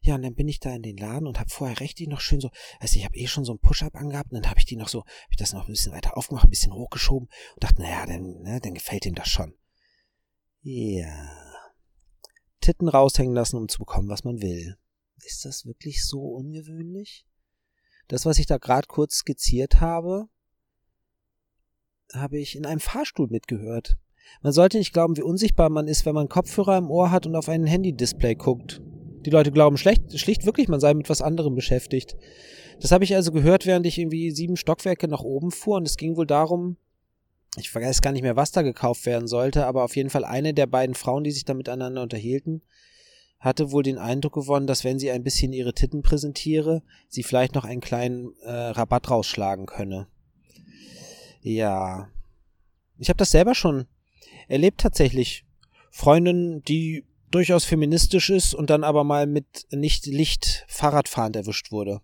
[0.00, 2.40] Ja, und dann bin ich da in den Laden und habe vorher richtig noch schön
[2.40, 4.76] so, also ich habe eh schon so ein Push-Up angehabt und dann habe ich die
[4.76, 7.82] noch so, habe ich das noch ein bisschen weiter aufgemacht, ein bisschen hochgeschoben und dachte,
[7.82, 9.54] naja, dann, ne, dann gefällt ihm das schon.
[10.62, 11.30] Ja.
[12.60, 14.76] Titten raushängen lassen, um zu bekommen, was man will.
[15.24, 17.26] Ist das wirklich so ungewöhnlich?
[18.08, 20.28] Das, was ich da gerade kurz skizziert habe,
[22.14, 23.98] habe ich in einem Fahrstuhl mitgehört.
[24.42, 27.36] Man sollte nicht glauben, wie unsichtbar man ist, wenn man Kopfhörer im Ohr hat und
[27.36, 28.80] auf ein Handy-Display guckt.
[29.24, 32.16] Die Leute glauben schlecht, schlicht wirklich, man sei mit was anderem beschäftigt.
[32.80, 35.96] Das habe ich also gehört, während ich irgendwie sieben Stockwerke nach oben fuhr und es
[35.96, 36.76] ging wohl darum,
[37.56, 40.54] ich weiß gar nicht mehr, was da gekauft werden sollte, aber auf jeden Fall eine
[40.54, 42.62] der beiden Frauen, die sich da miteinander unterhielten,
[43.40, 47.54] hatte wohl den Eindruck gewonnen, dass wenn sie ein bisschen ihre Titten präsentiere, sie vielleicht
[47.54, 50.06] noch einen kleinen äh, Rabatt rausschlagen könne.
[51.40, 52.08] Ja.
[52.98, 53.86] Ich habe das selber schon
[54.48, 55.44] erlebt tatsächlich.
[55.90, 62.00] Freundin, die durchaus feministisch ist und dann aber mal mit nicht Licht Fahrradfahrend erwischt wurde.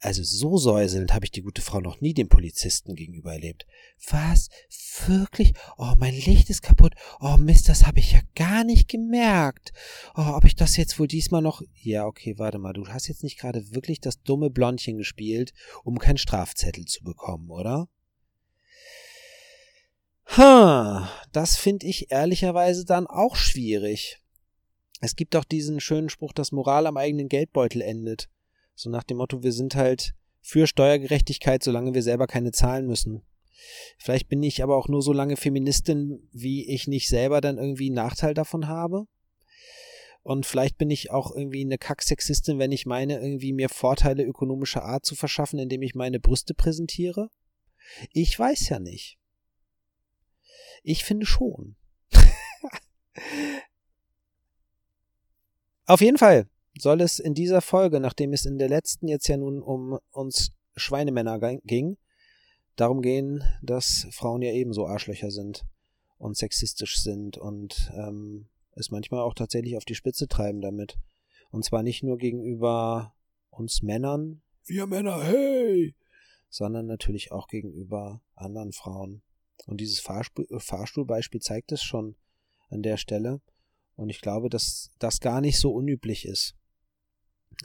[0.00, 3.66] Also so säuselnd habe ich die gute Frau noch nie dem Polizisten gegenüber erlebt.
[4.10, 4.48] Was?
[5.06, 5.54] Wirklich?
[5.76, 6.94] Oh, mein Licht ist kaputt.
[7.20, 9.72] Oh Mist, das habe ich ja gar nicht gemerkt.
[10.14, 11.62] Oh, ob ich das jetzt wohl diesmal noch.
[11.74, 12.74] Ja, okay, warte mal.
[12.74, 15.52] Du hast jetzt nicht gerade wirklich das dumme Blondchen gespielt,
[15.82, 17.88] um keinen Strafzettel zu bekommen, oder?
[20.36, 24.20] Ha, das finde ich ehrlicherweise dann auch schwierig.
[25.00, 28.28] Es gibt auch diesen schönen Spruch, dass Moral am eigenen Geldbeutel endet.
[28.74, 33.22] So nach dem Motto, wir sind halt für Steuergerechtigkeit, solange wir selber keine zahlen müssen.
[33.98, 37.86] Vielleicht bin ich aber auch nur so lange Feministin, wie ich nicht selber dann irgendwie
[37.86, 39.06] einen Nachteil davon habe.
[40.22, 44.84] Und vielleicht bin ich auch irgendwie eine Kacksexistin, wenn ich meine, irgendwie mir Vorteile ökonomischer
[44.84, 47.30] Art zu verschaffen, indem ich meine Brüste präsentiere.
[48.12, 49.18] Ich weiß ja nicht.
[50.82, 51.76] Ich finde schon.
[55.88, 56.46] Auf jeden Fall
[56.78, 60.52] soll es in dieser Folge, nachdem es in der letzten jetzt ja nun um uns
[60.76, 61.96] Schweinemänner ging,
[62.76, 65.64] darum gehen, dass Frauen ja ebenso Arschlöcher sind
[66.18, 70.98] und sexistisch sind und ähm, es manchmal auch tatsächlich auf die Spitze treiben damit.
[71.50, 73.14] Und zwar nicht nur gegenüber
[73.48, 75.94] uns Männern, wir Männer, hey,
[76.50, 79.22] sondern natürlich auch gegenüber anderen Frauen.
[79.64, 82.14] Und dieses Fahrstuhl, Fahrstuhlbeispiel zeigt es schon
[82.68, 83.40] an der Stelle.
[83.98, 86.54] Und ich glaube, dass das gar nicht so unüblich ist.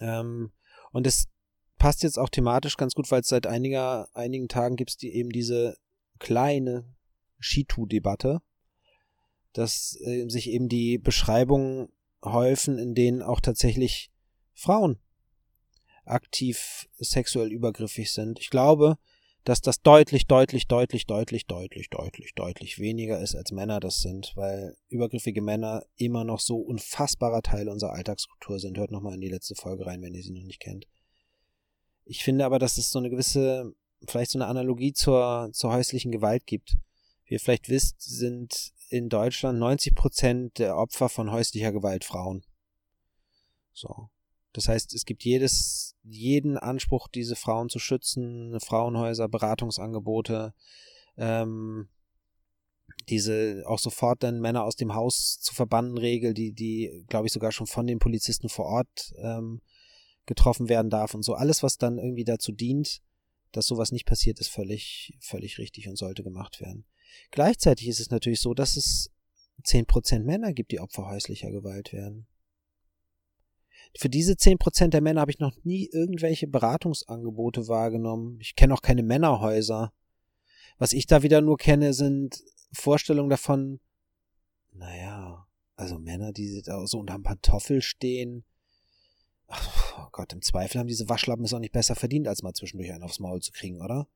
[0.01, 0.51] Ähm,
[0.91, 1.27] und es
[1.77, 5.13] passt jetzt auch thematisch ganz gut, weil es seit einiger, einigen Tagen gibt es die,
[5.13, 5.77] eben diese
[6.17, 6.91] kleine
[7.39, 8.41] Skitu-Debatte,
[9.53, 11.89] dass äh, sich eben die Beschreibungen
[12.25, 14.11] häufen, in denen auch tatsächlich
[14.55, 14.97] Frauen
[16.05, 18.39] aktiv sexuell übergriffig sind.
[18.39, 18.97] Ich glaube,
[19.43, 24.31] dass das deutlich, deutlich, deutlich, deutlich, deutlich, deutlich, deutlich weniger ist, als Männer das sind,
[24.35, 28.77] weil übergriffige Männer immer noch so unfassbarer Teil unserer Alltagskultur sind.
[28.77, 30.87] Hört nochmal in die letzte Folge rein, wenn ihr sie noch nicht kennt.
[32.05, 33.73] Ich finde aber, dass es so eine gewisse,
[34.07, 36.77] vielleicht so eine Analogie zur, zur häuslichen Gewalt gibt.
[37.25, 42.45] Wie ihr vielleicht wisst, sind in Deutschland 90 Prozent der Opfer von häuslicher Gewalt Frauen.
[43.73, 44.09] So.
[44.53, 50.53] Das heißt, es gibt jedes, jeden Anspruch, diese Frauen zu schützen, Frauenhäuser, Beratungsangebote,
[51.17, 51.89] ähm,
[53.09, 57.33] diese auch sofort dann Männer aus dem Haus zu verbannen Regel, die, die, glaube ich,
[57.33, 59.61] sogar schon von den Polizisten vor Ort ähm,
[60.25, 61.33] getroffen werden darf und so.
[61.33, 63.01] Alles, was dann irgendwie dazu dient,
[63.51, 66.85] dass sowas nicht passiert, ist völlig, völlig richtig und sollte gemacht werden.
[67.31, 69.11] Gleichzeitig ist es natürlich so, dass es
[69.63, 72.27] zehn Prozent Männer gibt, die Opfer häuslicher Gewalt werden.
[73.95, 78.39] Für diese zehn Prozent der Männer habe ich noch nie irgendwelche Beratungsangebote wahrgenommen.
[78.41, 79.93] Ich kenne auch keine Männerhäuser.
[80.79, 83.79] Was ich da wieder nur kenne, sind Vorstellungen davon,
[84.71, 88.43] naja, also Männer, die da so unterm Pantoffel stehen.
[89.47, 92.53] Ach, oh Gott, im Zweifel haben diese Waschlappen es auch nicht besser verdient, als mal
[92.53, 94.07] zwischendurch einen aufs Maul zu kriegen, oder?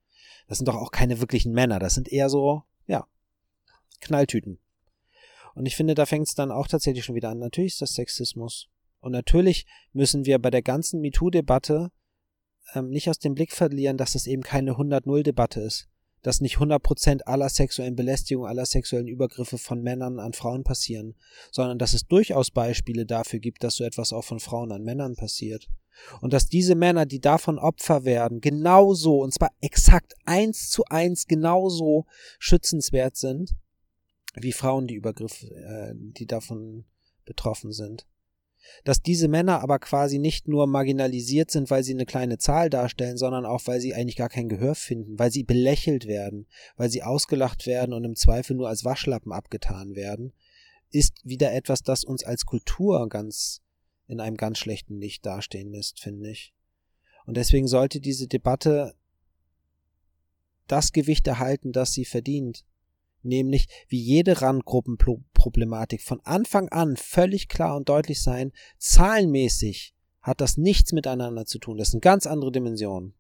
[0.48, 1.78] Das sind doch auch keine wirklichen Männer.
[1.78, 3.08] Das sind eher so, ja,
[4.02, 4.60] Knalltüten.
[5.54, 7.40] Und ich finde, da fängt es dann auch tatsächlich schon wieder an.
[7.40, 8.70] Natürlich ist das Sexismus.
[9.08, 11.94] Und natürlich müssen wir bei der ganzen MeToo-Debatte
[12.74, 15.88] ähm, nicht aus dem Blick verlieren, dass es eben keine 100-0-Debatte ist.
[16.24, 21.16] Dass nicht 100% aller sexuellen Belästigung, aller sexuellen Übergriffe von Männern an Frauen passieren,
[21.54, 25.16] sondern dass es durchaus Beispiele dafür gibt, dass so etwas auch von Frauen an Männern
[25.16, 25.70] passiert.
[26.20, 31.28] Und dass diese Männer, die davon Opfer werden, genauso, und zwar exakt eins zu eins
[31.28, 32.08] genauso
[32.40, 33.56] schützenswert sind,
[34.34, 36.84] wie Frauen, die Übergriffe, äh, die davon
[37.24, 38.06] betroffen sind
[38.84, 43.18] dass diese Männer aber quasi nicht nur marginalisiert sind, weil sie eine kleine Zahl darstellen,
[43.18, 47.04] sondern auch, weil sie eigentlich gar kein Gehör finden, weil sie belächelt werden, weil sie
[47.04, 50.34] ausgelacht werden und im Zweifel nur als Waschlappen abgetan werden,
[50.92, 53.62] ist wieder etwas, das uns als Kultur ganz
[54.08, 56.54] in einem ganz schlechten Licht dastehen lässt, finde ich.
[57.26, 58.96] Und deswegen sollte diese Debatte
[60.68, 62.66] das Gewicht erhalten, das sie verdient.
[63.28, 70.58] Nämlich wie jede Randgruppenproblematik von Anfang an völlig klar und deutlich sein, zahlenmäßig hat das
[70.58, 71.78] nichts miteinander zu tun.
[71.78, 73.14] Das sind ganz andere Dimensionen.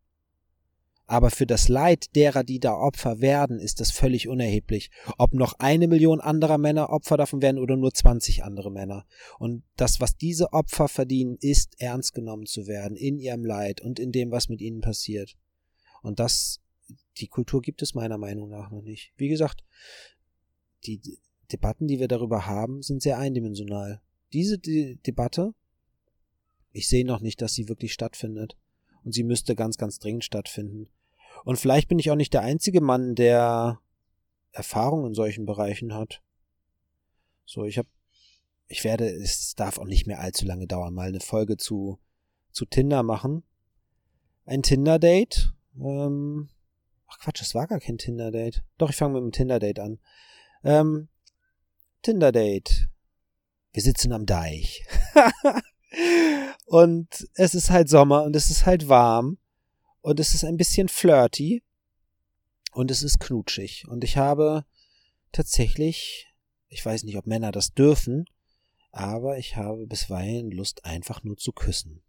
[1.09, 4.91] Aber für das Leid derer, die da Opfer werden, ist das völlig unerheblich.
[5.17, 9.05] Ob noch eine Million anderer Männer Opfer davon werden oder nur 20 andere Männer.
[9.39, 13.99] Und das, was diese Opfer verdienen, ist ernst genommen zu werden in ihrem Leid und
[13.99, 15.37] in dem, was mit ihnen passiert.
[16.01, 16.59] Und das,
[17.17, 19.13] die Kultur gibt es meiner Meinung nach noch nicht.
[19.17, 19.63] Wie gesagt,
[20.85, 21.01] die
[21.51, 24.01] Debatten, die wir darüber haben, sind sehr eindimensional.
[24.33, 25.53] Diese De Debatte,
[26.71, 28.57] ich sehe noch nicht, dass sie wirklich stattfindet.
[29.03, 30.89] Und sie müsste ganz, ganz dringend stattfinden.
[31.45, 33.79] Und vielleicht bin ich auch nicht der einzige Mann, der
[34.51, 36.21] Erfahrung in solchen Bereichen hat.
[37.45, 37.87] So, ich habe,
[38.67, 41.99] ich werde, es darf auch nicht mehr allzu lange dauern, mal eine Folge zu,
[42.51, 43.43] zu Tinder machen.
[44.45, 45.53] Ein Tinder-Date.
[45.79, 46.49] Ähm,
[47.07, 48.63] ach Quatsch, es war gar kein Tinder-Date.
[48.77, 49.99] Doch, ich fange mit dem Tinder-Date an.
[50.63, 51.09] Ähm,
[52.01, 52.89] Tinder-Date.
[53.73, 54.85] Wir sitzen am Deich.
[56.65, 59.37] und es ist halt Sommer und es ist halt warm
[60.01, 61.63] und es ist ein bisschen flirty
[62.71, 63.87] und es ist knutschig.
[63.87, 64.65] Und ich habe
[65.31, 66.33] tatsächlich,
[66.69, 68.25] ich weiß nicht, ob Männer das dürfen,
[68.91, 72.03] aber ich habe bisweilen Lust, einfach nur zu küssen.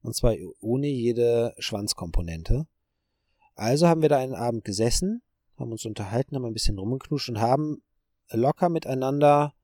[0.00, 2.66] Und zwar ohne jede Schwanzkomponente.
[3.58, 5.22] Also haben wir da einen Abend gesessen,
[5.58, 7.82] haben uns unterhalten, haben ein bisschen rumgeknuscht und haben
[8.30, 9.54] locker miteinander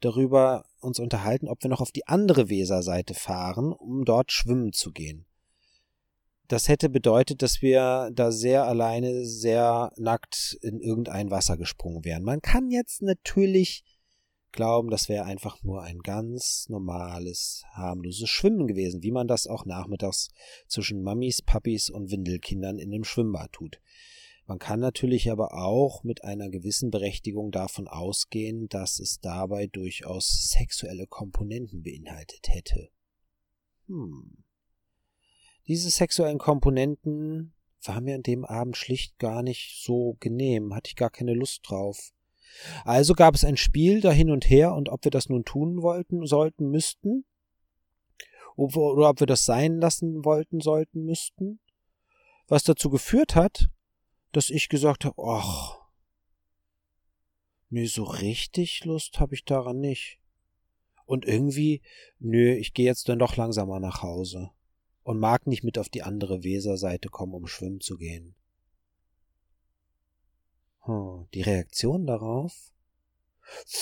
[0.00, 4.92] darüber uns unterhalten, ob wir noch auf die andere Weserseite fahren, um dort schwimmen zu
[4.92, 5.26] gehen
[6.48, 12.22] das hätte bedeutet, dass wir da sehr alleine, sehr nackt in irgendein Wasser gesprungen wären.
[12.22, 13.84] Man kann jetzt natürlich
[14.56, 19.64] glauben, das wäre einfach nur ein ganz normales, harmloses Schwimmen gewesen, wie man das auch
[19.64, 20.30] nachmittags
[20.66, 23.80] zwischen Mamis, Papis und Windelkindern in dem Schwimmbad tut.
[24.46, 30.50] Man kann natürlich aber auch mit einer gewissen Berechtigung davon ausgehen, dass es dabei durchaus
[30.50, 32.90] sexuelle Komponenten beinhaltet hätte.
[33.86, 34.44] Hm.
[35.66, 40.96] Diese sexuellen Komponenten waren mir an dem Abend schlicht gar nicht so genehm, hatte ich
[40.96, 42.12] gar keine Lust drauf.
[42.84, 45.82] Also gab es ein Spiel da hin und her und ob wir das nun tun
[45.82, 47.24] wollten, sollten, müssten,
[48.56, 51.60] oder ob wir das sein lassen wollten, sollten, müssten,
[52.48, 53.68] was dazu geführt hat,
[54.32, 55.78] dass ich gesagt habe, ach,
[57.68, 60.20] nee, so richtig Lust habe ich daran nicht.
[61.04, 61.82] Und irgendwie,
[62.18, 64.50] nö, ich gehe jetzt dann doch langsamer nach Hause
[65.02, 68.34] und mag nicht mit auf die andere Weserseite kommen, um schwimmen zu gehen.
[70.86, 72.52] Hm, die Reaktion darauf?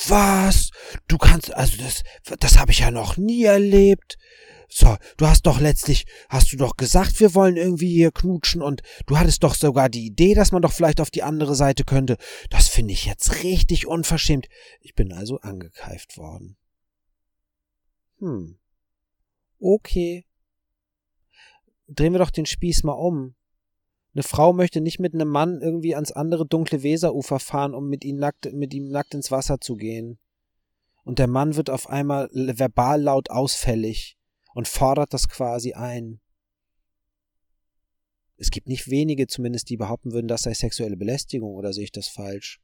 [0.08, 0.70] Was?
[1.08, 2.02] Du kannst, also das,
[2.40, 4.18] das habe ich ja noch nie erlebt.
[4.68, 8.82] So, du hast doch letztlich, hast du doch gesagt, wir wollen irgendwie hier knutschen und
[9.06, 12.16] du hattest doch sogar die Idee, dass man doch vielleicht auf die andere Seite könnte.
[12.50, 14.48] Das finde ich jetzt richtig unverschämt.
[14.80, 16.56] Ich bin also angekeift worden.
[18.18, 18.58] Hm.
[19.60, 20.26] Okay,
[21.88, 23.34] drehen wir doch den Spieß mal um.
[24.14, 28.04] Eine Frau möchte nicht mit einem Mann irgendwie ans andere dunkle Weserufer fahren, um mit
[28.04, 30.18] ihm nackt, mit ihm nackt ins Wasser zu gehen.
[31.02, 34.16] Und der Mann wird auf einmal verbal laut ausfällig
[34.54, 36.20] und fordert das quasi ein.
[38.36, 41.92] Es gibt nicht wenige zumindest, die behaupten würden, das sei sexuelle Belästigung, oder sehe ich
[41.92, 42.60] das falsch?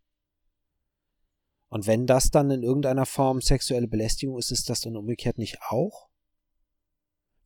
[1.69, 5.59] Und wenn das dann in irgendeiner Form sexuelle Belästigung ist, ist das dann umgekehrt nicht
[5.69, 6.10] auch?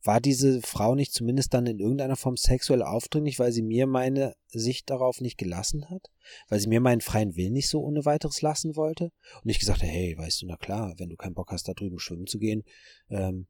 [0.05, 4.35] War diese Frau nicht zumindest dann in irgendeiner Form sexuell aufdringlich, weil sie mir meine
[4.47, 6.11] Sicht darauf nicht gelassen hat?
[6.47, 9.11] Weil sie mir meinen freien Willen nicht so ohne weiteres lassen wollte?
[9.43, 11.73] Und ich gesagt habe, hey, weißt du, na klar, wenn du keinen Bock hast, da
[11.73, 12.63] drüben schwimmen zu gehen,
[13.09, 13.47] ähm,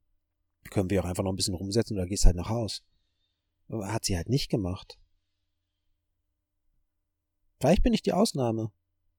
[0.70, 2.84] können wir auch einfach noch ein bisschen rumsetzen oder gehst halt nach Haus.
[3.70, 4.98] Hat sie halt nicht gemacht.
[7.60, 8.72] Vielleicht bin ich die Ausnahme.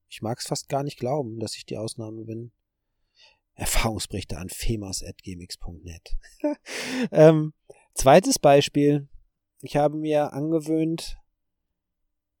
[0.09, 2.51] Ich mag es fast gar nicht glauben, dass ich die Ausnahme bin.
[3.57, 6.15] Erfahrungsberichte an femas.gmx.net.
[7.11, 7.53] ähm,
[7.95, 9.09] zweites Beispiel.
[9.61, 11.17] Ich habe mir angewöhnt,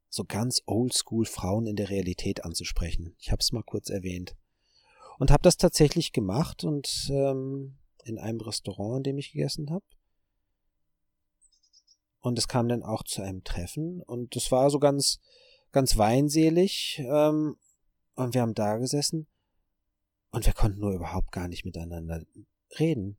[0.09, 3.15] so ganz oldschool Frauen in der Realität anzusprechen.
[3.17, 4.37] Ich habe es mal kurz erwähnt.
[5.17, 9.85] Und habe das tatsächlich gemacht und ähm, in einem Restaurant, in dem ich gegessen habe.
[12.19, 15.19] Und es kam dann auch zu einem Treffen und es war so ganz,
[15.71, 16.99] ganz weinselig.
[16.99, 17.57] Ähm,
[18.13, 19.27] und wir haben da gesessen
[20.31, 22.23] und wir konnten nur überhaupt gar nicht miteinander
[22.79, 23.17] reden.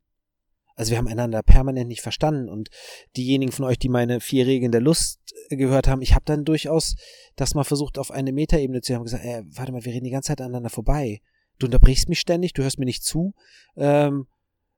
[0.75, 2.69] Also wir haben einander permanent nicht verstanden und
[3.17, 5.19] diejenigen von euch, die meine vier Regeln der Lust
[5.51, 6.95] gehört haben, ich habe dann durchaus
[7.35, 10.13] das mal versucht auf eine Metaebene zu haben gesagt, ey, warte mal, wir reden die
[10.13, 11.21] ganze Zeit aneinander vorbei.
[11.59, 13.35] Du unterbrichst mich ständig, du hörst mir nicht zu.
[13.77, 14.29] Ähm,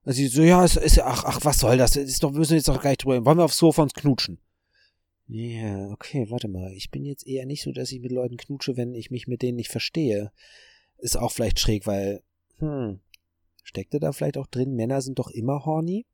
[0.05, 1.97] Und sie so, ja, ist, ist, ach, ach, was soll das?
[1.97, 3.23] Ist doch, wir müssen jetzt doch gleich drüber.
[3.27, 4.41] Wollen wir aufs Sofa uns knutschen?
[5.27, 6.73] Ja, yeah, okay, warte mal.
[6.73, 9.43] Ich bin jetzt eher nicht so, dass ich mit Leuten knutsche, wenn ich mich mit
[9.43, 10.33] denen nicht verstehe.
[11.01, 12.23] Ist auch vielleicht schräg, weil,
[12.59, 13.01] hm,
[13.63, 16.07] steckte da vielleicht auch drin, Männer sind doch immer horny?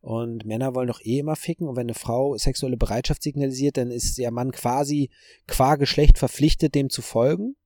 [0.00, 1.68] Und Männer wollen doch eh immer ficken.
[1.68, 5.10] Und wenn eine Frau sexuelle Bereitschaft signalisiert, dann ist der Mann quasi
[5.46, 7.56] qua Geschlecht verpflichtet, dem zu folgen.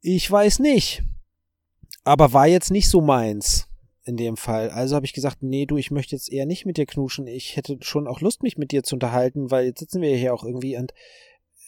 [0.00, 1.02] Ich weiß nicht.
[2.04, 3.68] Aber war jetzt nicht so meins
[4.04, 4.70] in dem Fall.
[4.70, 7.26] Also habe ich gesagt, nee, du, ich möchte jetzt eher nicht mit dir knuschen.
[7.26, 10.34] Ich hätte schon auch Lust, mich mit dir zu unterhalten, weil jetzt sitzen wir hier
[10.34, 10.92] auch irgendwie und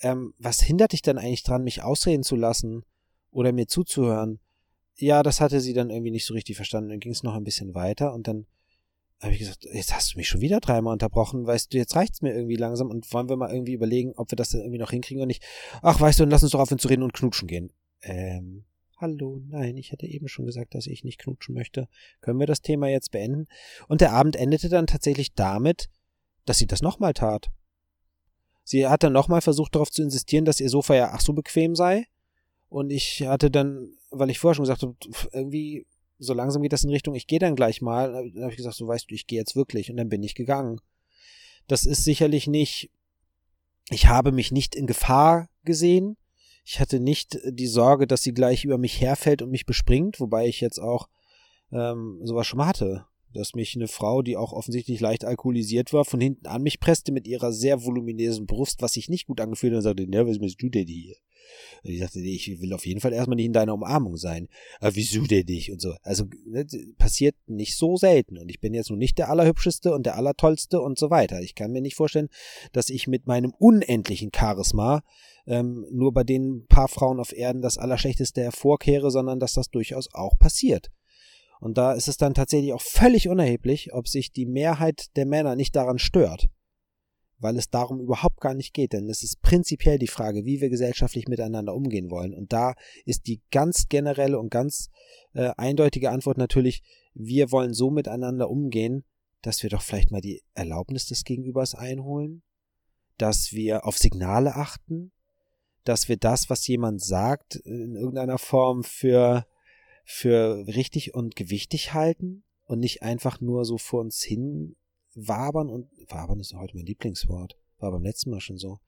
[0.03, 2.85] ähm, was hindert dich dann eigentlich dran, mich ausreden zu lassen
[3.35, 4.41] oder mir zuzuhören?
[4.97, 6.91] Ja, das hatte sie dann irgendwie nicht so richtig verstanden.
[6.91, 8.47] Dann ging es noch ein bisschen weiter und dann
[9.21, 12.21] habe ich gesagt, jetzt hast du mich schon wieder dreimal unterbrochen, weißt du, jetzt reicht's
[12.21, 15.21] mir irgendwie langsam und wollen wir mal irgendwie überlegen, ob wir das irgendwie noch hinkriegen
[15.21, 15.43] oder nicht.
[15.83, 17.73] Ach, weißt du, dann lass uns doch aufhören zu reden und knutschen gehen.
[18.03, 18.65] Ähm,
[18.99, 21.89] Hallo, nein, ich hatte eben schon gesagt, dass ich nicht knutschen möchte.
[22.21, 23.49] Können wir das Thema jetzt beenden?
[23.89, 25.91] Und der Abend endete dann tatsächlich damit,
[26.45, 27.51] dass sie das nochmal tat.
[28.63, 31.75] Sie hat dann nochmal versucht darauf zu insistieren, dass ihr Sofa ja ach so bequem
[31.75, 32.07] sei.
[32.69, 34.97] Und ich hatte dann, weil ich vorher schon gesagt habe,
[35.33, 35.87] irgendwie
[36.19, 38.13] so langsam geht das in Richtung, ich gehe dann gleich mal.
[38.13, 39.91] Dann habe ich gesagt, so weißt du, ich gehe jetzt wirklich.
[39.91, 40.81] Und dann bin ich gegangen.
[41.67, 42.91] Das ist sicherlich nicht,
[43.91, 46.17] ich habe mich nicht in Gefahr gesehen.
[46.65, 50.47] Ich hatte nicht die Sorge, dass sie gleich über mich herfällt und mich bespringt, wobei
[50.47, 51.09] ich jetzt auch
[51.73, 53.07] ähm, sowas schon mal hatte.
[53.35, 57.13] Dass mich eine Frau, die auch offensichtlich leicht alkoholisiert war, von hinten an mich presste
[57.13, 60.39] mit ihrer sehr voluminösen Brust, was sich nicht gut angefühlt hat und sagte, ne, was
[60.39, 61.17] machst du denn hier?
[61.83, 64.49] Und ich sagte, nee, ich will auf jeden Fall erstmal nicht in deiner Umarmung sein.
[64.81, 65.71] Aber wieso denn nicht?
[65.71, 65.95] Und so.
[66.03, 68.39] Also ne, passiert nicht so selten.
[68.39, 71.41] Und ich bin jetzt nun nicht der Allerhübscheste und der Allertollste und so weiter.
[71.41, 72.29] Ich kann mir nicht vorstellen,
[72.73, 75.03] dass ich mit meinem unendlichen Charisma
[75.47, 80.09] ähm, nur bei den paar Frauen auf Erden das Allerschlechteste hervorkehre, sondern dass das durchaus
[80.13, 80.91] auch passiert.
[81.61, 85.57] Und da ist es dann tatsächlich auch völlig unerheblich, ob sich die Mehrheit der Männer
[85.57, 86.49] nicht daran stört,
[87.39, 90.69] weil es darum überhaupt gar nicht geht, denn es ist prinzipiell die Frage, wie wir
[90.69, 92.35] gesellschaftlich miteinander umgehen wollen.
[92.35, 94.91] Und da ist die ganz generelle und ganz
[95.33, 96.83] äh, eindeutige Antwort natürlich,
[97.15, 99.05] wir wollen so miteinander umgehen,
[99.43, 102.43] dass wir doch vielleicht mal die Erlaubnis des Gegenübers einholen,
[103.19, 105.13] dass wir auf Signale achten,
[105.85, 109.47] dass wir das, was jemand sagt, in irgendeiner Form für,
[110.05, 114.77] für richtig und gewichtig halten und nicht einfach nur so vor uns hin
[115.15, 118.81] wabern und wabern ist heute mein Lieblingswort, war beim letzten Mal schon so,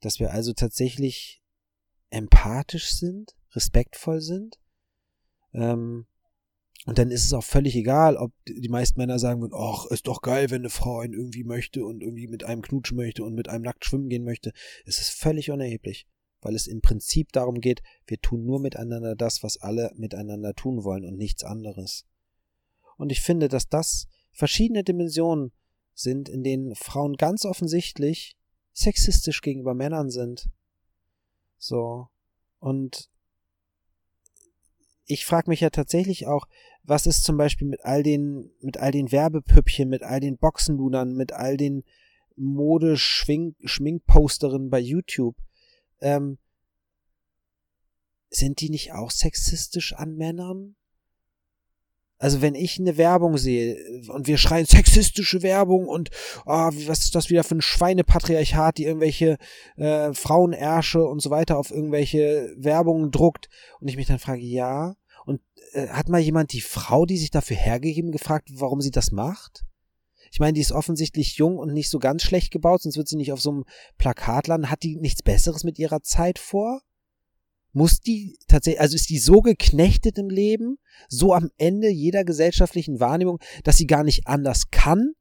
[0.00, 1.42] dass wir also tatsächlich
[2.08, 4.58] empathisch sind, respektvoll sind,
[5.52, 6.06] ähm,
[6.86, 10.06] und dann ist es auch völlig egal, ob die meisten Männer sagen würden, ach, ist
[10.06, 13.34] doch geil, wenn eine Frau einen irgendwie möchte und irgendwie mit einem knutschen möchte und
[13.34, 14.52] mit einem nackt schwimmen gehen möchte.
[14.86, 16.06] Es ist völlig unerheblich
[16.42, 20.84] weil es im Prinzip darum geht, wir tun nur miteinander das, was alle miteinander tun
[20.84, 22.06] wollen und nichts anderes.
[22.96, 25.52] Und ich finde, dass das verschiedene Dimensionen
[25.94, 28.36] sind, in denen Frauen ganz offensichtlich
[28.72, 30.48] sexistisch gegenüber Männern sind.
[31.58, 32.08] So.
[32.58, 33.10] Und
[35.04, 36.46] ich frage mich ja tatsächlich auch,
[36.82, 41.14] was ist zum Beispiel mit all den, mit all den Werbepüppchen, mit all den Boxenludern,
[41.14, 41.84] mit all den
[42.36, 45.36] Mode-Schminkposterinnen bei YouTube?
[46.00, 46.38] Ähm,
[48.30, 50.76] sind die nicht auch sexistisch an Männern?
[52.20, 53.78] Also wenn ich eine Werbung sehe
[54.08, 56.10] und wir schreien sexistische Werbung und
[56.44, 59.38] oh, was ist das wieder für ein Schweinepatriarchat, die irgendwelche
[59.76, 63.48] äh, Frauenärsche und so weiter auf irgendwelche Werbungen druckt
[63.80, 65.40] und ich mich dann frage, ja, und
[65.72, 69.64] äh, hat mal jemand die Frau, die sich dafür hergegeben, gefragt, warum sie das macht?
[70.30, 73.16] Ich meine, die ist offensichtlich jung und nicht so ganz schlecht gebaut, sonst wird sie
[73.16, 73.64] nicht auf so einem
[73.98, 74.70] Plakat landen.
[74.70, 76.82] Hat die nichts Besseres mit ihrer Zeit vor?
[77.72, 83.00] Muss die tatsächlich, also ist die so geknechtet im Leben, so am Ende jeder gesellschaftlichen
[83.00, 85.12] Wahrnehmung, dass sie gar nicht anders kann,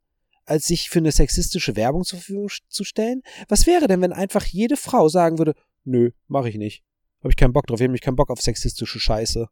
[0.45, 3.21] als sich für eine sexistische Werbung zur Verfügung zu stellen?
[3.47, 6.83] Was wäre denn, wenn einfach jede Frau sagen würde, nö, mach ich nicht.
[7.23, 9.47] Hab ich keinen Bock drauf, ich hab mich keinen Bock auf sexistische Scheiße.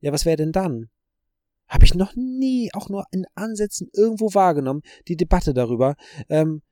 [0.00, 0.88] Ja, was wäre denn dann?
[1.68, 5.96] Habe ich noch nie, auch nur in Ansätzen irgendwo wahrgenommen, die Debatte darüber,
[6.28, 6.62] ähm,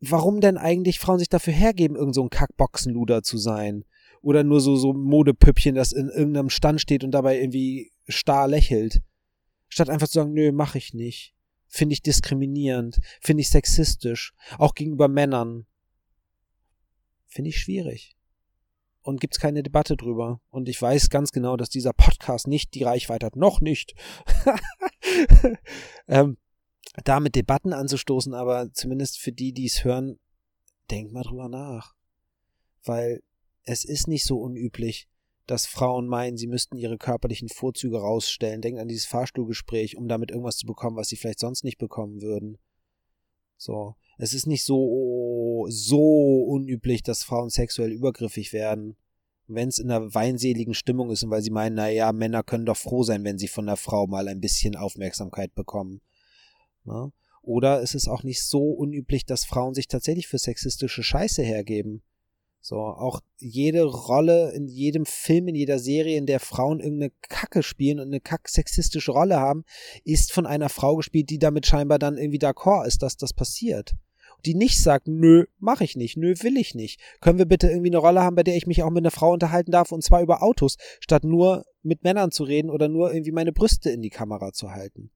[0.00, 3.84] warum denn eigentlich Frauen sich dafür hergeben, irgend so ein Kackboxenluder zu sein.
[4.22, 9.00] Oder nur so, so Modepüppchen, das in irgendeinem Stand steht und dabei irgendwie starr lächelt.
[9.68, 11.34] Statt einfach zu sagen, nö, mach ich nicht.
[11.68, 12.98] Finde ich diskriminierend.
[13.20, 14.34] Finde ich sexistisch.
[14.58, 15.66] Auch gegenüber Männern.
[17.28, 18.16] Finde ich schwierig
[19.02, 20.40] und gibt's keine Debatte drüber.
[20.50, 23.36] Und ich weiß ganz genau, dass dieser Podcast nicht die Reichweite hat.
[23.36, 23.94] Noch nicht.
[26.08, 26.36] ähm,
[27.04, 30.18] da Debatten anzustoßen, aber zumindest für die, die es hören,
[30.90, 31.94] denkt mal drüber nach.
[32.84, 33.22] Weil
[33.64, 35.08] es ist nicht so unüblich,
[35.46, 38.62] dass Frauen meinen, sie müssten ihre körperlichen Vorzüge rausstellen.
[38.62, 42.22] Denkt an dieses Fahrstuhlgespräch, um damit irgendwas zu bekommen, was sie vielleicht sonst nicht bekommen
[42.22, 42.58] würden.
[43.56, 43.96] So.
[44.22, 48.96] Es ist nicht so, so unüblich, dass Frauen sexuell übergriffig werden.
[49.46, 52.66] Wenn es in einer weinseligen Stimmung ist und weil sie meinen, na ja, Männer können
[52.66, 56.02] doch froh sein, wenn sie von der Frau mal ein bisschen Aufmerksamkeit bekommen.
[56.84, 57.10] Na?
[57.42, 62.02] Oder es ist auch nicht so unüblich, dass Frauen sich tatsächlich für sexistische Scheiße hergeben.
[62.60, 67.62] So, auch jede Rolle in jedem Film, in jeder Serie, in der Frauen irgendeine Kacke
[67.62, 69.64] spielen und eine kack-sexistische Rolle haben,
[70.04, 73.94] ist von einer Frau gespielt, die damit scheinbar dann irgendwie d'accord ist, dass das passiert.
[74.46, 77.00] Die nicht sagt, nö, mach ich nicht, nö, will ich nicht.
[77.20, 79.32] Können wir bitte irgendwie eine Rolle haben, bei der ich mich auch mit einer Frau
[79.32, 83.32] unterhalten darf und zwar über Autos, statt nur mit Männern zu reden oder nur irgendwie
[83.32, 85.10] meine Brüste in die Kamera zu halten.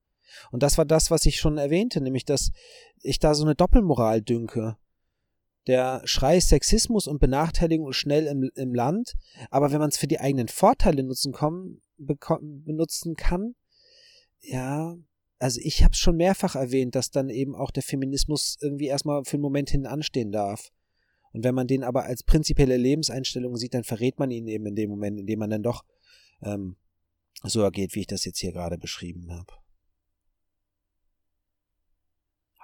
[0.50, 2.50] Und das war das, was ich schon erwähnte, nämlich, dass
[3.00, 4.76] ich da so eine Doppelmoral dünke.
[5.66, 9.14] Der Schrei Sexismus und Benachteiligung ist schnell im, im Land,
[9.50, 13.54] aber wenn man es für die eigenen Vorteile nutzen, kommen, benutzen kann,
[14.40, 14.94] ja,
[15.38, 19.24] also ich habe es schon mehrfach erwähnt, dass dann eben auch der Feminismus irgendwie erstmal
[19.24, 20.70] für einen Moment hin anstehen darf.
[21.32, 24.76] Und wenn man den aber als prinzipielle Lebenseinstellung sieht, dann verrät man ihn eben in
[24.76, 25.84] dem Moment, in dem man dann doch
[26.42, 26.76] ähm,
[27.42, 29.52] so ergeht, wie ich das jetzt hier gerade beschrieben habe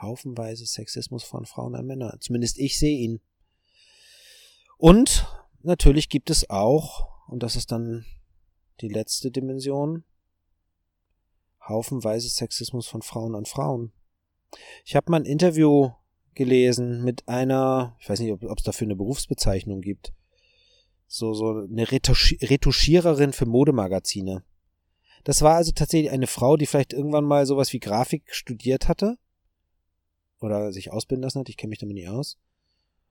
[0.01, 2.17] haufenweise Sexismus von Frauen an Männer.
[2.21, 3.21] Zumindest ich sehe ihn.
[4.77, 5.27] Und
[5.63, 8.05] natürlich gibt es auch, und das ist dann
[8.81, 10.05] die letzte Dimension,
[11.69, 13.93] haufenweise Sexismus von Frauen an Frauen.
[14.85, 15.91] Ich habe mal ein Interview
[16.35, 20.13] gelesen mit einer, ich weiß nicht, ob es dafür eine Berufsbezeichnung gibt,
[21.07, 24.45] so, so eine Retuschiererin für Modemagazine.
[25.25, 29.19] Das war also tatsächlich eine Frau, die vielleicht irgendwann mal sowas wie Grafik studiert hatte
[30.41, 32.39] oder sich ausbilden lassen hat, ich kenne mich damit nicht aus.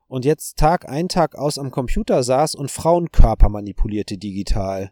[0.07, 4.91] Und jetzt Tag ein, Tag aus am Computer saß und Frauenkörper manipulierte digital.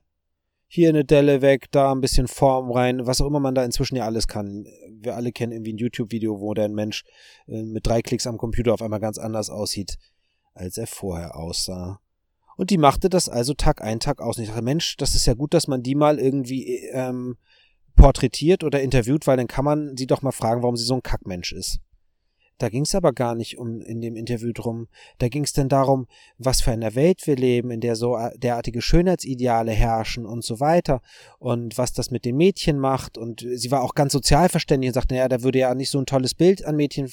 [0.68, 3.96] Hier eine Delle weg, da ein bisschen Form rein, was auch immer man da inzwischen
[3.96, 4.66] ja alles kann.
[4.90, 7.06] Wir alle kennen irgendwie ein YouTube-Video, wo der Mensch
[7.48, 9.98] äh, mit drei Klicks am Computer auf einmal ganz anders aussieht,
[10.54, 12.02] als er vorher aussah.
[12.58, 14.38] Und die machte das also Tag ein, Tag aus.
[14.38, 17.38] Und ich dachte, Mensch, das ist ja gut, dass man die mal irgendwie ähm,
[17.96, 21.04] porträtiert oder interviewt, weil dann kann man sie doch mal fragen, warum sie so ein
[21.04, 21.80] Kackmensch ist.
[22.58, 24.88] Da ging es aber gar nicht um in dem Interview drum.
[25.20, 28.38] Da ging es denn darum, was für eine Welt wir leben, in der so äh,
[28.38, 31.02] derartige Schönheitsideale herrschen und so weiter
[31.38, 33.18] und was das mit den Mädchen macht.
[33.18, 36.08] Und sie war auch ganz sozialverständlich und sagte, naja, da würde ja nicht so ein
[36.08, 37.10] tolles Bild an Mädchen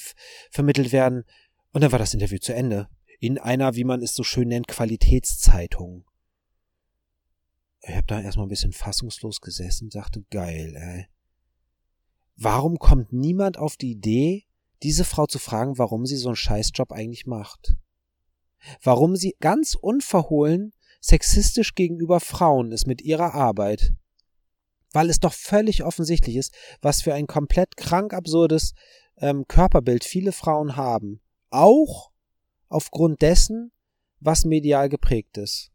[0.49, 1.25] vermittelt werden.
[1.71, 2.87] Und dann war das Interview zu Ende.
[3.19, 6.05] In einer, wie man es so schön nennt, Qualitätszeitung.
[7.81, 11.05] Ich habe da erstmal ein bisschen fassungslos gesessen, dachte, geil, ey.
[12.35, 14.45] Warum kommt niemand auf die Idee,
[14.83, 17.75] diese Frau zu fragen, warum sie so einen Scheißjob eigentlich macht.
[18.81, 23.93] Warum sie ganz unverhohlen sexistisch gegenüber Frauen ist mit ihrer Arbeit.
[24.91, 28.73] Weil es doch völlig offensichtlich ist, was für ein komplett krank absurdes
[29.17, 31.21] ähm, Körperbild viele Frauen haben.
[31.51, 32.11] Auch
[32.69, 33.71] aufgrund dessen,
[34.19, 35.71] was medial geprägt ist.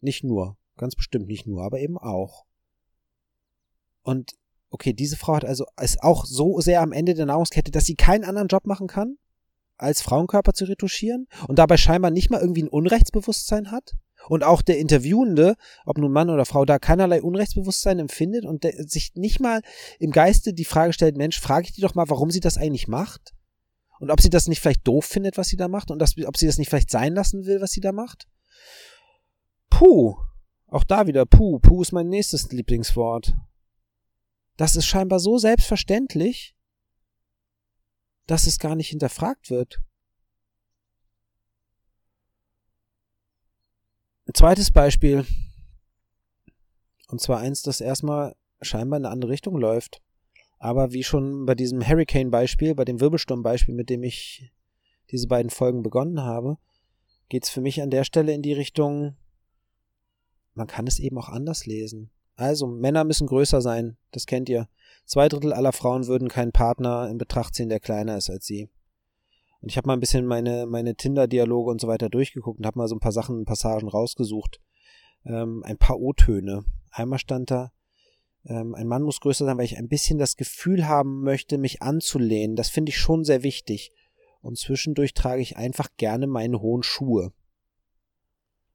[0.00, 2.44] Nicht nur, ganz bestimmt nicht nur, aber eben auch.
[4.02, 4.32] Und
[4.72, 7.94] okay, diese Frau hat also ist auch so sehr am Ende der Nahrungskette, dass sie
[7.94, 9.16] keinen anderen Job machen kann,
[9.76, 13.94] als Frauenkörper zu retuschieren und dabei scheinbar nicht mal irgendwie ein Unrechtsbewusstsein hat.
[14.28, 19.12] Und auch der Interviewende, ob nun Mann oder Frau, da keinerlei Unrechtsbewusstsein empfindet und sich
[19.14, 19.62] nicht mal
[19.98, 22.86] im Geiste die Frage stellt, Mensch, frage ich die doch mal, warum sie das eigentlich
[22.86, 23.34] macht?
[23.98, 25.90] Und ob sie das nicht vielleicht doof findet, was sie da macht?
[25.90, 28.28] Und das, ob sie das nicht vielleicht sein lassen will, was sie da macht?
[29.70, 30.14] Puh.
[30.68, 31.58] Auch da wieder, puh.
[31.58, 33.34] Puh ist mein nächstes Lieblingswort.
[34.56, 36.54] Das ist scheinbar so selbstverständlich,
[38.26, 39.80] dass es gar nicht hinterfragt wird.
[44.26, 45.26] Ein zweites Beispiel.
[47.08, 50.00] Und zwar eins, das erstmal scheinbar in eine andere Richtung läuft.
[50.58, 54.52] Aber wie schon bei diesem Hurricane-Beispiel, bei dem Wirbelsturm-Beispiel, mit dem ich
[55.10, 56.56] diese beiden Folgen begonnen habe,
[57.28, 59.16] geht es für mich an der Stelle in die Richtung,
[60.54, 62.10] man kann es eben auch anders lesen.
[62.42, 64.68] Also, Männer müssen größer sein, das kennt ihr.
[65.04, 68.68] Zwei Drittel aller Frauen würden keinen Partner in Betracht ziehen, der kleiner ist als sie.
[69.60, 72.80] Und ich habe mal ein bisschen meine, meine Tinder-Dialoge und so weiter durchgeguckt und habe
[72.80, 74.60] mal so ein paar Sachen, Passagen rausgesucht.
[75.24, 76.64] Ähm, ein paar O-Töne.
[76.90, 77.70] Einmal stand da,
[78.44, 81.80] ähm, ein Mann muss größer sein, weil ich ein bisschen das Gefühl haben möchte, mich
[81.80, 82.56] anzulehnen.
[82.56, 83.92] Das finde ich schon sehr wichtig.
[84.40, 87.32] Und zwischendurch trage ich einfach gerne meine hohen Schuhe.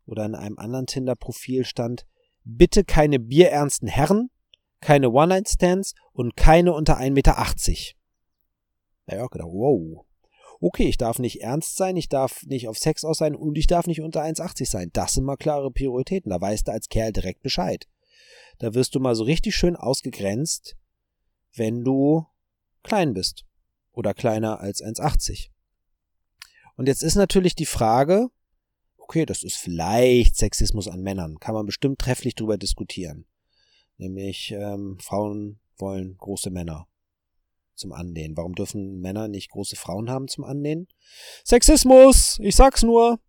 [0.05, 2.05] Oder in einem anderen Tinder-Profil stand,
[2.47, 4.29] bitte keine bierernsten Herren,
[4.79, 7.35] keine One-Night-Stands und keine unter 1,80 Meter.
[9.09, 10.05] Ja, auch gedacht, wow.
[10.59, 13.67] okay, ich darf nicht ernst sein, ich darf nicht auf Sex aus sein und ich
[13.67, 14.89] darf nicht unter 1,80 sein.
[14.93, 16.29] Das sind mal klare Prioritäten.
[16.29, 17.87] Da weißt du als Kerl direkt Bescheid.
[18.59, 20.75] Da wirst du mal so richtig schön ausgegrenzt,
[21.53, 22.25] wenn du
[22.83, 23.45] klein bist.
[23.91, 25.49] Oder kleiner als 1,80.
[26.75, 28.29] Und jetzt ist natürlich die Frage,
[29.07, 33.25] okay, das ist vielleicht Sexismus an Männern, kann man bestimmt trefflich drüber diskutieren.
[33.97, 36.87] Nämlich ähm, Frauen wollen große Männer
[37.73, 38.35] zum Annähen.
[38.35, 40.89] Warum dürfen Männer nicht große Frauen haben zum Annähen?
[41.45, 43.19] Sexismus, ich sag's nur.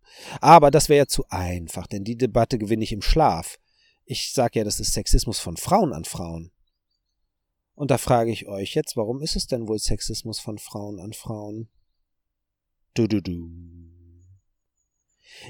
[0.41, 3.57] Aber das wäre ja zu einfach, denn die Debatte gewinne ich im Schlaf.
[4.03, 6.51] Ich sag ja, das ist Sexismus von Frauen an Frauen.
[7.73, 11.13] Und da frage ich euch jetzt, warum ist es denn wohl Sexismus von Frauen an
[11.13, 11.69] Frauen?
[12.95, 13.68] Du du du.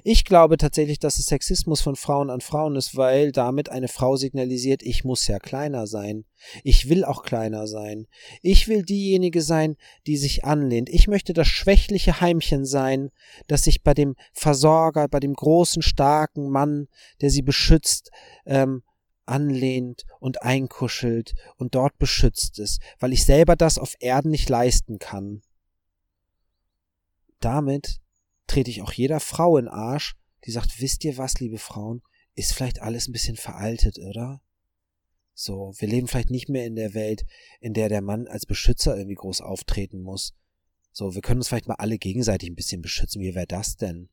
[0.04, 4.15] Ich glaube tatsächlich, dass es Sexismus von Frauen an Frauen ist, weil damit eine Frau
[4.15, 6.26] signalisiert, ich muss ja kleiner sein.
[6.63, 8.08] Ich will auch kleiner sein.
[8.42, 9.76] Ich will diejenige sein,
[10.08, 10.89] die sich anlehnt.
[10.89, 13.10] Ich möchte das schwächliche Heimchen sein,
[13.48, 16.88] das sich bei dem Versorger, bei dem großen, starken Mann,
[17.22, 18.12] der sie beschützt,
[18.46, 18.84] ähm,
[19.26, 24.98] anlehnt und einkuschelt und dort beschützt ist, weil ich selber das auf Erden nicht leisten
[24.98, 25.42] kann.
[27.39, 28.00] Damit
[28.50, 32.02] trete ich auch jeder Frau in Arsch, die sagt, wisst ihr was, liebe Frauen,
[32.36, 34.42] ist vielleicht alles ein bisschen veraltet, oder?
[35.34, 37.26] So, wir leben vielleicht nicht mehr in der Welt,
[37.62, 40.36] in der der Mann als Beschützer irgendwie groß auftreten muss.
[40.92, 43.22] So, wir können uns vielleicht mal alle gegenseitig ein bisschen beschützen.
[43.22, 44.10] Wie wäre das denn?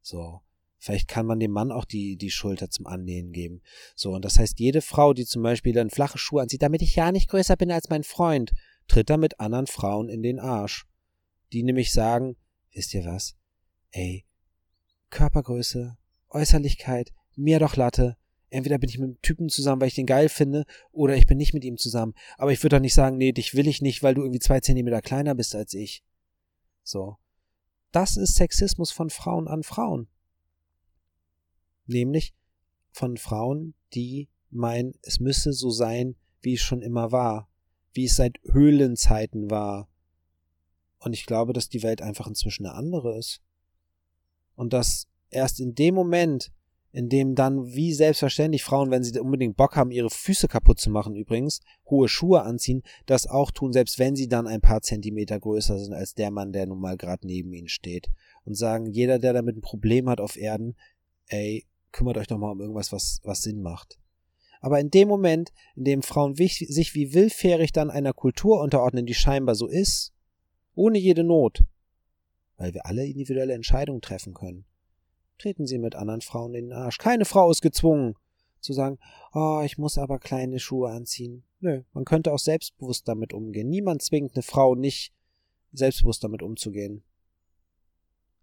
[0.00, 0.42] So,
[0.78, 3.62] vielleicht kann man dem Mann auch die, die Schulter zum Annähen geben.
[3.96, 6.94] So, und das heißt, jede Frau, die zum Beispiel dann flache Schuhe anzieht, damit ich
[6.94, 8.52] ja nicht größer bin als mein Freund,
[8.86, 10.86] tritt damit anderen Frauen in den Arsch.
[11.52, 12.36] Die nämlich sagen,
[12.72, 13.34] wisst ihr was?
[13.94, 14.26] Ey,
[15.10, 15.96] Körpergröße,
[16.28, 18.16] Äußerlichkeit, mir doch Latte.
[18.50, 21.38] Entweder bin ich mit einem Typen zusammen, weil ich den geil finde, oder ich bin
[21.38, 22.14] nicht mit ihm zusammen.
[22.36, 24.60] Aber ich würde doch nicht sagen, nee, dich will ich nicht, weil du irgendwie zwei
[24.60, 26.04] Zentimeter kleiner bist als ich.
[26.82, 27.16] So.
[27.92, 30.08] Das ist Sexismus von Frauen an Frauen.
[31.86, 32.34] Nämlich
[32.90, 37.48] von Frauen, die meinen, es müsse so sein, wie es schon immer war,
[37.92, 39.88] wie es seit Höhlenzeiten war.
[40.98, 43.40] Und ich glaube, dass die Welt einfach inzwischen eine andere ist.
[44.56, 46.52] Und dass erst in dem Moment,
[46.92, 50.90] in dem dann wie selbstverständlich Frauen, wenn sie unbedingt Bock haben, ihre Füße kaputt zu
[50.90, 55.40] machen übrigens, hohe Schuhe anziehen, das auch tun, selbst wenn sie dann ein paar Zentimeter
[55.40, 58.08] größer sind als der Mann, der nun mal gerade neben ihnen steht.
[58.44, 60.76] Und sagen, jeder, der damit ein Problem hat auf Erden,
[61.28, 63.98] ey, kümmert euch doch mal um irgendwas, was, was Sinn macht.
[64.60, 69.14] Aber in dem Moment, in dem Frauen sich wie willfährig dann einer Kultur unterordnen, die
[69.14, 70.12] scheinbar so ist,
[70.74, 71.64] ohne jede Not,
[72.56, 74.64] weil wir alle individuelle Entscheidungen treffen können.
[75.38, 76.98] Treten Sie mit anderen Frauen in den Arsch.
[76.98, 78.14] Keine Frau ist gezwungen
[78.60, 78.98] zu sagen,
[79.32, 81.44] oh, ich muss aber kleine Schuhe anziehen.
[81.60, 83.68] Nö, man könnte auch selbstbewusst damit umgehen.
[83.68, 85.12] Niemand zwingt eine Frau nicht,
[85.72, 87.02] selbstbewusst damit umzugehen.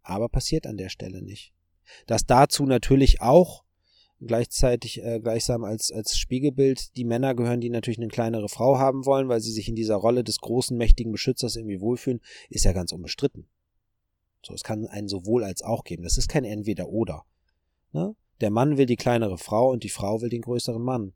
[0.04, 1.54] Aber passiert an der Stelle nicht.
[2.06, 3.63] Dass dazu natürlich auch
[4.19, 9.06] gleichzeitig äh, gleichsam als, als Spiegelbild die Männer gehören, die natürlich eine kleinere Frau haben
[9.06, 12.74] wollen, weil sie sich in dieser Rolle des großen, mächtigen Beschützers irgendwie wohlfühlen, ist ja
[12.74, 13.47] ganz unbestritten.
[14.44, 16.04] So, es kann ein sowohl als auch geben.
[16.04, 17.26] Das ist kein entweder oder.
[17.92, 18.16] Ne?
[18.40, 21.14] Der Mann will die kleinere Frau und die Frau will den größeren Mann.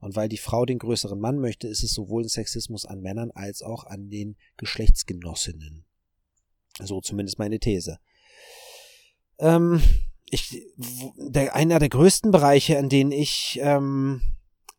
[0.00, 3.30] Und weil die Frau den größeren Mann möchte, ist es sowohl ein Sexismus an Männern
[3.30, 5.84] als auch an den Geschlechtsgenossinnen.
[6.82, 7.98] So zumindest meine These.
[9.38, 9.80] Ähm,
[10.28, 10.66] ich,
[11.16, 14.22] der, einer der größten Bereiche, an denen ich ähm,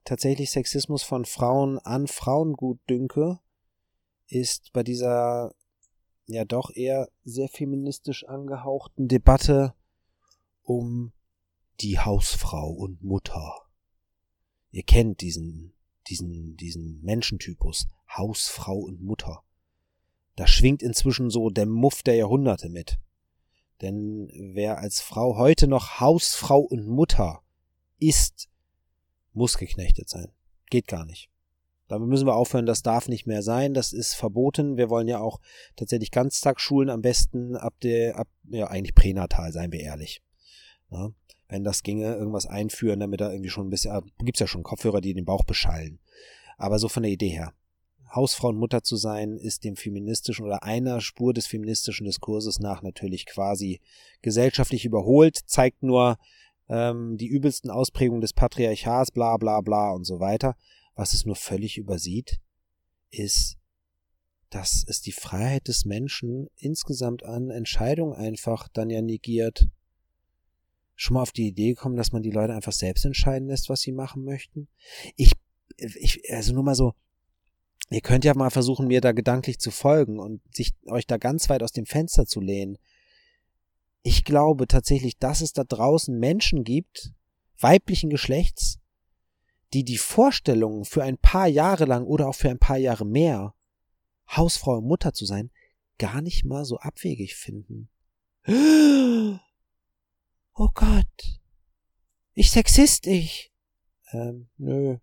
[0.03, 3.39] tatsächlich Sexismus von Frauen an Frauen gut dünke,
[4.27, 5.53] ist bei dieser
[6.25, 9.73] ja doch eher sehr feministisch angehauchten Debatte
[10.63, 11.11] um
[11.81, 13.61] die Hausfrau und Mutter.
[14.71, 15.73] Ihr kennt diesen,
[16.07, 19.43] diesen, diesen Menschentypus, Hausfrau und Mutter.
[20.35, 22.99] Da schwingt inzwischen so der Muff der Jahrhunderte mit.
[23.81, 27.43] Denn wer als Frau heute noch Hausfrau und Mutter
[27.99, 28.49] ist,
[29.33, 30.31] muss geknechtet sein.
[30.69, 31.29] Geht gar nicht.
[31.87, 34.77] Damit müssen wir aufhören, das darf nicht mehr sein, das ist verboten.
[34.77, 35.39] Wir wollen ja auch
[35.75, 40.21] tatsächlich Ganztagsschulen am besten ab der, ab, ja, eigentlich pränatal, seien wir ehrlich.
[40.89, 41.09] Ja,
[41.49, 44.63] wenn das ginge, irgendwas einführen, damit da irgendwie schon ein bisschen, ah, gibt's ja schon
[44.63, 45.99] Kopfhörer, die den Bauch beschallen.
[46.57, 47.53] Aber so von der Idee her.
[48.15, 52.83] Hausfrau und Mutter zu sein, ist dem feministischen oder einer Spur des feministischen Diskurses nach
[52.83, 53.81] natürlich quasi
[54.21, 56.17] gesellschaftlich überholt, zeigt nur
[56.69, 60.55] ähm, die übelsten Ausprägungen des Patriarchats, bla bla bla und so weiter.
[60.95, 62.39] Was es nur völlig übersieht,
[63.09, 63.57] ist,
[64.49, 69.67] dass es die Freiheit des Menschen insgesamt an Entscheidungen einfach dann ja negiert.
[70.95, 73.81] Schon mal auf die Idee kommen, dass man die Leute einfach selbst entscheiden lässt, was
[73.81, 74.67] sie machen möchten?
[75.15, 75.31] Ich,
[75.77, 76.93] ich, also nur mal so,
[77.89, 81.49] Ihr könnt ja mal versuchen, mir da gedanklich zu folgen und sich euch da ganz
[81.49, 82.77] weit aus dem Fenster zu lehnen.
[84.01, 87.13] Ich glaube tatsächlich, dass es da draußen Menschen gibt,
[87.59, 88.79] weiblichen Geschlechts,
[89.73, 93.53] die die Vorstellungen für ein paar Jahre lang oder auch für ein paar Jahre mehr
[94.29, 95.51] Hausfrau und Mutter zu sein,
[95.97, 97.89] gar nicht mal so abwegig finden.
[100.55, 101.39] Oh Gott.
[102.35, 103.51] Ich sexist ich.
[104.11, 104.97] Ähm, nö.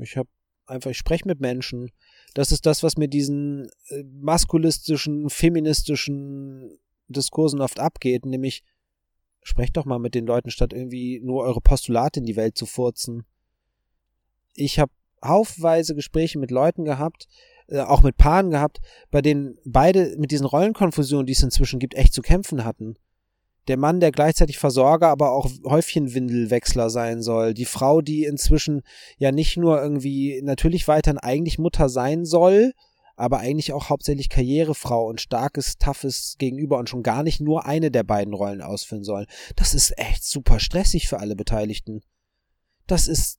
[0.00, 0.26] Ich hab
[0.66, 1.92] einfach, ich spreche mit Menschen.
[2.34, 8.64] Das ist das, was mir diesen äh, maskulistischen, feministischen Diskursen oft abgeht, nämlich
[9.42, 12.66] sprecht doch mal mit den Leuten, statt irgendwie nur eure Postulate in die Welt zu
[12.66, 13.24] furzen.
[14.58, 14.92] Ich habe
[15.24, 17.26] haufenweise Gespräche mit Leuten gehabt,
[17.68, 21.94] äh, auch mit Paaren gehabt, bei denen beide mit diesen Rollenkonfusionen, die es inzwischen gibt,
[21.94, 22.96] echt zu kämpfen hatten.
[23.68, 27.52] Der Mann, der gleichzeitig Versorger, aber auch Häufchenwindelwechsler sein soll.
[27.52, 28.82] Die Frau, die inzwischen
[29.18, 32.72] ja nicht nur irgendwie natürlich weiterhin eigentlich Mutter sein soll,
[33.14, 37.90] aber eigentlich auch hauptsächlich Karrierefrau und starkes, toughes Gegenüber und schon gar nicht nur eine
[37.90, 39.26] der beiden Rollen ausfüllen soll.
[39.56, 42.00] Das ist echt super stressig für alle Beteiligten.
[42.86, 43.38] Das ist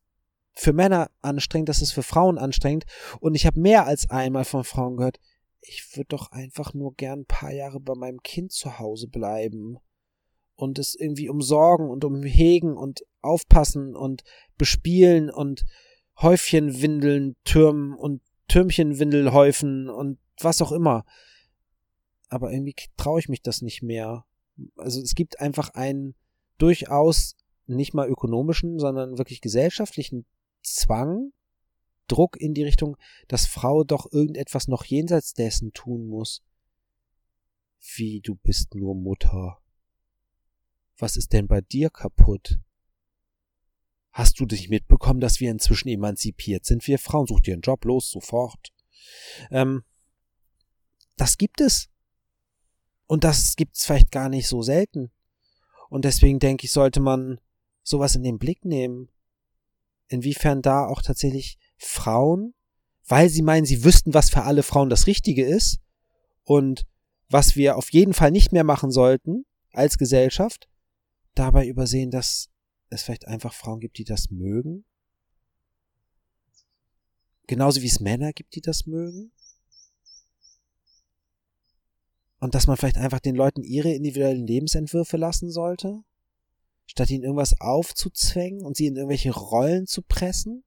[0.53, 2.85] für Männer anstrengend, das ist für Frauen anstrengend.
[3.19, 5.19] Und ich habe mehr als einmal von Frauen gehört,
[5.62, 9.77] ich würde doch einfach nur gern ein paar Jahre bei meinem Kind zu Hause bleiben
[10.55, 14.23] und es irgendwie umsorgen und umhegen und aufpassen und
[14.57, 15.65] bespielen und
[16.21, 21.05] Häufchenwindeln türmen und Türmchenwindelhäufen und was auch immer.
[22.27, 24.25] Aber irgendwie traue ich mich das nicht mehr.
[24.75, 26.15] Also es gibt einfach einen
[26.57, 30.25] durchaus nicht mal ökonomischen, sondern wirklich gesellschaftlichen
[30.75, 31.32] Zwang,
[32.08, 36.43] Druck in die Richtung, dass Frau doch irgendetwas noch jenseits dessen tun muss.
[37.95, 39.62] Wie, du bist nur Mutter.
[40.97, 42.60] Was ist denn bei dir kaputt?
[44.12, 46.86] Hast du dich mitbekommen, dass wir inzwischen emanzipiert sind?
[46.88, 48.73] Wir Frauen, such dir einen Job, los, sofort.
[49.49, 49.84] Ähm,
[51.15, 51.89] das gibt es.
[53.08, 55.12] Und das gibt's vielleicht gar nicht so selten.
[55.89, 57.39] Und deswegen denke ich, sollte man
[57.82, 59.10] sowas in den Blick nehmen
[60.09, 62.53] inwiefern da auch tatsächlich Frauen,
[63.07, 65.79] weil sie meinen, sie wüssten, was für alle Frauen das Richtige ist
[66.43, 66.85] und
[67.29, 70.67] was wir auf jeden Fall nicht mehr machen sollten als Gesellschaft,
[71.35, 72.49] dabei übersehen, dass
[72.89, 74.83] es vielleicht einfach Frauen gibt, die das mögen.
[77.47, 79.31] Genauso wie es Männer gibt, die das mögen.
[82.39, 86.03] Und dass man vielleicht einfach den Leuten ihre individuellen Lebensentwürfe lassen sollte
[86.89, 90.63] statt ihnen irgendwas aufzuzwängen und sie in irgendwelche Rollen zu pressen?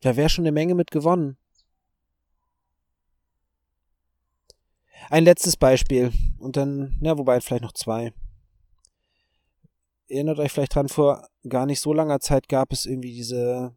[0.00, 1.38] Da wäre schon eine Menge mit gewonnen.
[5.08, 8.12] Ein letztes Beispiel und dann, na, wobei vielleicht noch zwei.
[10.08, 13.74] Erinnert euch vielleicht dran, vor gar nicht so langer Zeit gab es irgendwie diese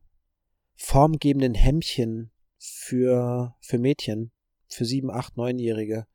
[0.75, 4.31] formgebenden Hemmchen für, für Mädchen,
[4.67, 6.07] für sieben, acht, neunjährige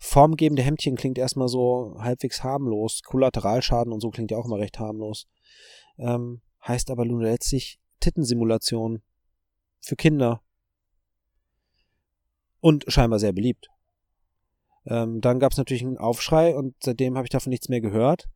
[0.00, 3.02] formgebende Hemdchen klingt erstmal so halbwegs harmlos.
[3.04, 5.28] Kollateralschaden und so klingt ja auch immer recht harmlos.
[5.98, 9.02] Ähm, heißt aber nun letztlich Tittensimulation
[9.80, 10.42] für Kinder.
[12.60, 13.68] Und scheinbar sehr beliebt.
[14.86, 18.28] Ähm, dann gab es natürlich einen Aufschrei und seitdem habe ich davon nichts mehr gehört.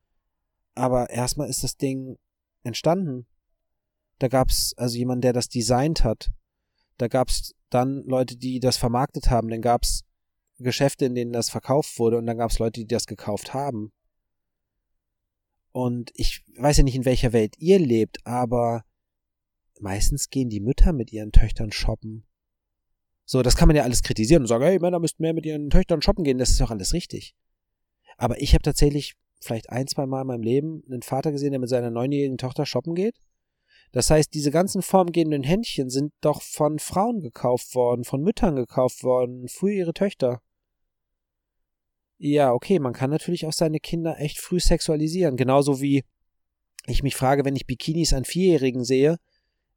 [0.74, 2.18] Aber erstmal ist das Ding
[2.62, 3.26] entstanden.
[4.18, 6.30] Da gab es also jemanden, der das designt hat.
[6.98, 9.48] Da gab es dann Leute, die das vermarktet haben.
[9.48, 10.04] Dann gab es
[10.58, 13.92] Geschäfte, in denen das verkauft wurde und dann gab es Leute, die das gekauft haben.
[15.72, 18.84] Und ich weiß ja nicht, in welcher Welt ihr lebt, aber
[19.80, 22.24] meistens gehen die Mütter mit ihren Töchtern shoppen.
[23.24, 25.70] So, das kann man ja alles kritisieren und sagen, hey, Männer müssten mehr mit ihren
[25.70, 27.34] Töchtern shoppen gehen, das ist doch alles richtig.
[28.16, 31.60] Aber ich habe tatsächlich vielleicht ein, zwei Mal in meinem Leben einen Vater gesehen, der
[31.60, 33.18] mit seiner neunjährigen Tochter shoppen geht
[33.94, 39.04] das heißt, diese ganzen formgebenden Händchen sind doch von Frauen gekauft worden, von Müttern gekauft
[39.04, 40.42] worden, früh ihre Töchter.
[42.18, 45.36] Ja, okay, man kann natürlich auch seine Kinder echt früh sexualisieren.
[45.36, 46.02] Genauso wie
[46.86, 49.20] ich mich frage, wenn ich Bikinis an Vierjährigen sehe,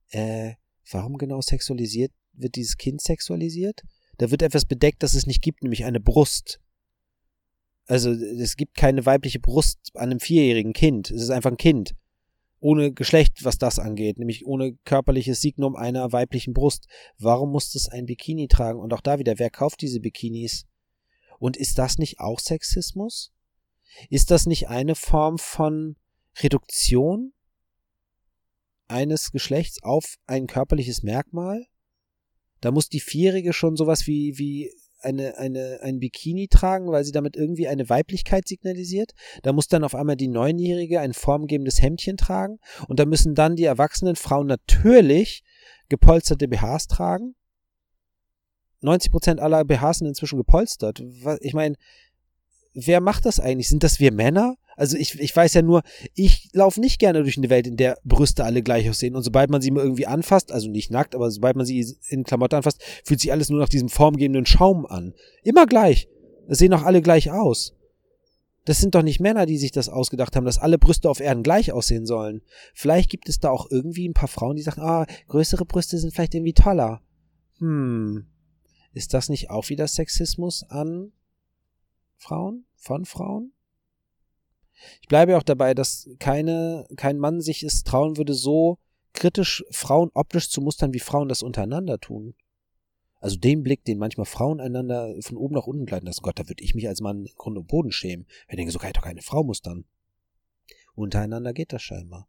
[0.09, 0.53] äh,
[0.89, 3.83] warum genau sexualisiert, wird dieses Kind sexualisiert?
[4.17, 6.59] Da wird etwas bedeckt, das es nicht gibt, nämlich eine Brust.
[7.85, 11.11] Also es gibt keine weibliche Brust an einem vierjährigen Kind.
[11.11, 11.93] Es ist einfach ein Kind
[12.59, 16.87] ohne Geschlecht, was das angeht, nämlich ohne körperliches Signum einer weiblichen Brust.
[17.17, 18.79] Warum muss das ein Bikini tragen?
[18.79, 20.65] Und auch da wieder, wer kauft diese Bikinis?
[21.39, 23.31] Und ist das nicht auch Sexismus?
[24.09, 25.97] Ist das nicht eine Form von
[26.39, 27.33] Reduktion
[28.87, 31.65] eines Geschlechts auf ein körperliches Merkmal?
[32.59, 37.11] Da muss die Vierjährige schon sowas wie, wie eine, eine, ein Bikini tragen, weil sie
[37.11, 39.13] damit irgendwie eine Weiblichkeit signalisiert.
[39.43, 42.59] Da muss dann auf einmal die Neunjährige ein formgebendes Hemdchen tragen.
[42.87, 45.43] Und da müssen dann die erwachsenen Frauen natürlich
[45.89, 47.35] gepolsterte BHs tragen.
[48.81, 51.03] 90% aller BHs sind inzwischen gepolstert.
[51.41, 51.75] Ich meine,
[52.73, 53.69] wer macht das eigentlich?
[53.69, 54.55] Sind das wir Männer?
[54.77, 55.81] Also ich, ich weiß ja nur,
[56.13, 59.15] ich laufe nicht gerne durch eine Welt, in der Brüste alle gleich aussehen.
[59.15, 62.23] Und sobald man sie mal irgendwie anfasst, also nicht nackt, aber sobald man sie in
[62.23, 65.15] Klamotten anfasst, fühlt sich alles nur nach diesem formgebenden Schaum an.
[65.43, 66.07] Immer gleich.
[66.47, 67.73] Es sehen auch alle gleich aus.
[68.65, 71.41] Das sind doch nicht Männer, die sich das ausgedacht haben, dass alle Brüste auf Erden
[71.41, 72.41] gleich aussehen sollen.
[72.75, 76.13] Vielleicht gibt es da auch irgendwie ein paar Frauen, die sagen, ah, größere Brüste sind
[76.13, 77.01] vielleicht irgendwie toller.
[77.57, 78.27] Hm.
[78.93, 81.13] Ist das nicht auch wieder Sexismus an
[82.17, 82.65] Frauen?
[82.75, 83.53] Von Frauen?
[85.01, 88.77] Ich bleibe auch dabei, dass keine, kein Mann sich es trauen würde, so
[89.13, 92.35] kritisch Frauen optisch zu mustern, wie Frauen das untereinander tun.
[93.19, 96.47] Also den Blick, den manchmal Frauen einander von oben nach unten gleiten lassen, Gott, da
[96.47, 98.27] würde ich mich als Mann im Grund und Boden schämen.
[98.47, 99.85] Ich denke, so kann ich doch keine Frau mustern.
[100.93, 102.27] Untereinander geht das scheinbar.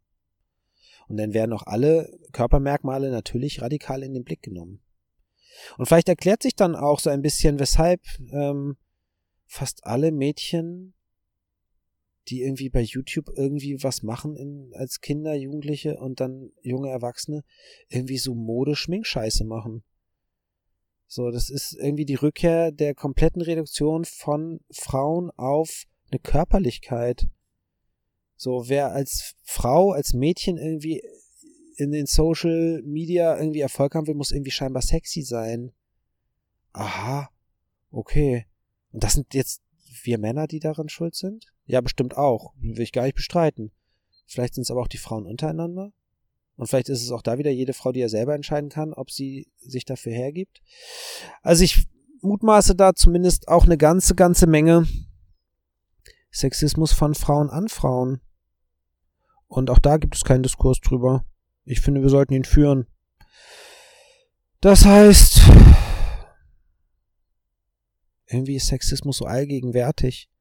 [1.07, 4.81] Und dann werden auch alle Körpermerkmale natürlich radikal in den Blick genommen.
[5.77, 8.77] Und vielleicht erklärt sich dann auch so ein bisschen, weshalb ähm,
[9.45, 10.93] fast alle Mädchen,
[12.29, 17.43] die irgendwie bei YouTube irgendwie was machen in, als Kinder, Jugendliche und dann junge Erwachsene,
[17.89, 19.83] irgendwie so Mode-Schminkscheiße machen.
[21.07, 27.27] So, das ist irgendwie die Rückkehr der kompletten Reduktion von Frauen auf eine Körperlichkeit.
[28.35, 31.01] So, wer als Frau, als Mädchen irgendwie
[31.77, 35.71] in den Social Media irgendwie Erfolg haben will, muss irgendwie scheinbar sexy sein.
[36.73, 37.29] Aha.
[37.89, 38.45] Okay.
[38.91, 39.61] Und das sind jetzt
[40.03, 41.47] wir Männer, die daran schuld sind?
[41.69, 42.55] Ja, bestimmt auch.
[42.59, 43.71] Will ich gar nicht bestreiten.
[44.25, 45.93] Vielleicht sind es aber auch die Frauen untereinander.
[46.55, 49.11] Und vielleicht ist es auch da wieder jede Frau, die ja selber entscheiden kann, ob
[49.11, 50.63] sie sich dafür hergibt.
[51.43, 51.85] Also ich
[52.21, 54.87] mutmaße da zumindest auch eine ganze, ganze Menge
[56.31, 58.19] Sexismus von Frauen an Frauen.
[59.45, 61.23] Und auch da gibt es keinen Diskurs drüber.
[61.65, 62.87] Ich finde, wir sollten ihn führen.
[64.59, 65.41] Das heißt,
[68.25, 70.31] irgendwie ist Sexismus so allgegenwärtig.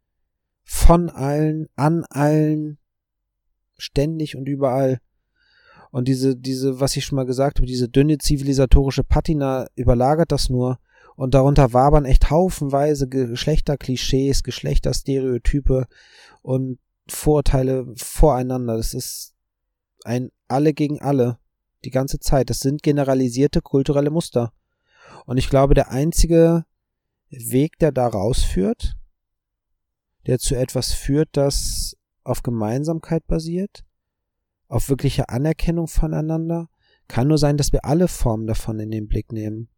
[0.70, 2.76] Von allen, an allen,
[3.78, 5.00] ständig und überall.
[5.90, 10.50] Und diese, diese, was ich schon mal gesagt habe, diese dünne zivilisatorische Patina überlagert das
[10.50, 10.78] nur.
[11.16, 15.86] Und darunter wabern echt haufenweise Geschlechterklischees, Geschlechterstereotype
[16.42, 16.78] und
[17.08, 18.76] Vorurteile voreinander.
[18.76, 19.32] Das ist
[20.04, 21.38] ein alle gegen alle.
[21.86, 22.50] Die ganze Zeit.
[22.50, 24.52] Das sind generalisierte kulturelle Muster.
[25.24, 26.66] Und ich glaube, der einzige
[27.30, 28.97] Weg, der da rausführt,
[30.26, 33.84] der zu etwas führt, das auf Gemeinsamkeit basiert,
[34.68, 36.68] auf wirkliche Anerkennung voneinander,
[37.08, 39.68] kann nur sein, dass wir alle Formen davon in den Blick nehmen.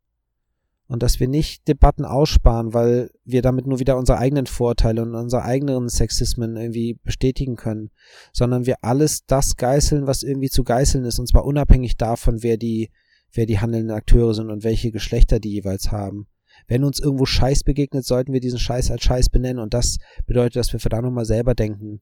[0.88, 5.14] Und dass wir nicht Debatten aussparen, weil wir damit nur wieder unsere eigenen Vorteile und
[5.14, 7.90] unsere eigenen Sexismen irgendwie bestätigen können,
[8.33, 12.57] sondern wir alles das geißeln, was irgendwie zu geißeln ist, und zwar unabhängig davon, wer
[12.57, 12.90] die,
[13.33, 16.26] wer die handelnden Akteure sind und welche Geschlechter die jeweils haben.
[16.70, 20.54] Wenn uns irgendwo Scheiß begegnet, sollten wir diesen Scheiß als Scheiß benennen und das bedeutet,
[20.54, 22.00] dass wir verdammt nochmal selber denken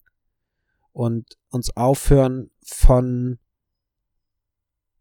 [0.93, 3.39] und uns aufhören von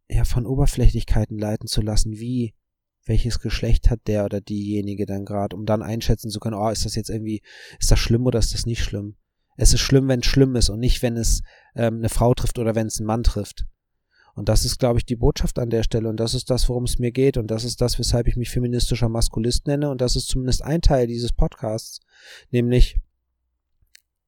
[0.10, 2.56] ja von Oberflächlichkeiten leiten zu lassen, wie
[3.04, 6.86] welches Geschlecht hat der oder diejenige dann gerade, um dann einschätzen zu können, oh, ist
[6.86, 7.42] das jetzt irgendwie,
[7.78, 9.18] ist das schlimm oder ist das nicht schlimm?
[9.58, 11.42] Es ist schlimm, wenn es schlimm ist und nicht, wenn es
[11.76, 13.66] ähm, eine Frau trifft oder wenn es einen Mann trifft.
[14.38, 16.08] Und das ist, glaube ich, die Botschaft an der Stelle.
[16.08, 17.38] Und das ist das, worum es mir geht.
[17.38, 19.90] Und das ist das, weshalb ich mich feministischer Maskulist nenne.
[19.90, 22.02] Und das ist zumindest ein Teil dieses Podcasts.
[22.52, 22.98] Nämlich,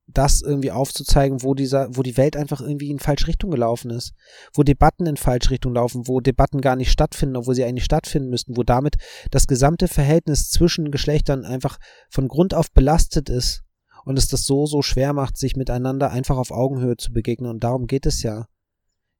[0.08, 4.16] das irgendwie aufzuzeigen, wo dieser, wo die Welt einfach irgendwie in falsche Richtung gelaufen ist,
[4.52, 8.32] wo Debatten in falsche Richtung laufen, wo Debatten gar nicht stattfinden, obwohl sie eigentlich stattfinden
[8.32, 8.98] müssten, wo damit
[9.30, 11.78] das gesamte Verhältnis zwischen Geschlechtern einfach
[12.10, 13.62] von Grund auf belastet ist
[14.06, 17.52] und es das so, so schwer macht, sich miteinander einfach auf Augenhöhe zu begegnen.
[17.52, 18.48] Und darum geht es ja.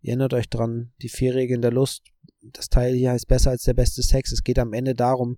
[0.02, 2.04] Ihr erinnert euch dran, die vier Regeln der Lust.
[2.42, 4.32] Das Teil hier heißt besser als der beste Sex.
[4.32, 5.38] Es geht am Ende darum,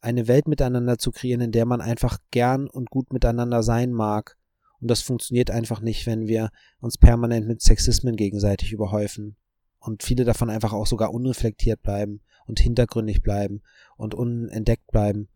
[0.00, 4.36] eine Welt miteinander zu kreieren, in der man einfach gern und gut miteinander sein mag.
[4.80, 9.36] Und das funktioniert einfach nicht, wenn wir uns permanent mit Sexismen gegenseitig überhäufen.
[9.78, 13.62] Und viele davon einfach auch sogar unreflektiert bleiben und hintergründig bleiben
[13.96, 15.28] und unentdeckt bleiben.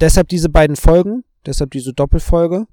[0.00, 2.66] Deshalb diese beiden Folgen, deshalb diese Doppelfolge.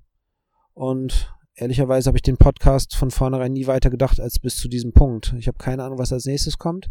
[0.74, 4.94] Und ehrlicherweise habe ich den Podcast von vornherein nie weiter gedacht als bis zu diesem
[4.94, 5.36] Punkt.
[5.38, 6.90] Ich habe keine Ahnung, was als nächstes kommt.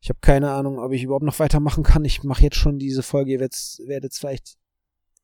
[0.00, 2.04] Ich habe keine Ahnung, ob ich überhaupt noch weitermachen kann.
[2.04, 3.32] Ich mache jetzt schon diese Folge.
[3.32, 4.56] Ihr werdet es vielleicht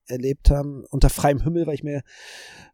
[0.07, 2.03] erlebt haben, unter freiem Himmel, weil ich mir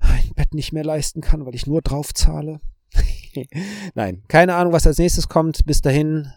[0.01, 2.61] ein Bett nicht mehr leisten kann, weil ich nur drauf zahle.
[3.95, 5.67] Nein, keine Ahnung, was als nächstes kommt.
[5.67, 6.31] Bis dahin,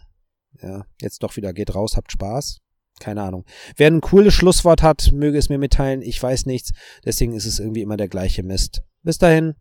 [0.60, 2.58] ja, jetzt doch wieder geht raus, habt Spaß.
[2.98, 3.46] Keine Ahnung.
[3.76, 6.02] Wer ein cooles Schlusswort hat, möge es mir mitteilen.
[6.02, 6.72] Ich weiß nichts.
[7.04, 8.82] Deswegen ist es irgendwie immer der gleiche Mist.
[9.02, 9.54] Bis dahin.